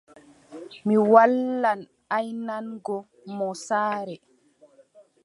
Mi 0.85 0.95
waalan 1.11 1.79
aynango 2.17 2.97
mo 3.37 3.47
saare. 3.65 4.15